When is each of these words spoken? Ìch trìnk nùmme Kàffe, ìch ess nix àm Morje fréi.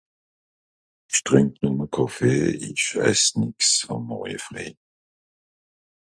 Ìch 1.09 1.19
trìnk 1.25 1.53
nùmme 1.61 1.85
Kàffe, 1.93 2.33
ìch 2.67 2.87
ess 3.09 3.23
nix 3.39 3.59
àm 3.93 4.01
Morje 4.07 4.39
fréi. 4.45 4.69